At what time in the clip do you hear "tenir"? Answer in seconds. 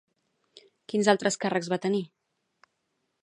1.85-2.03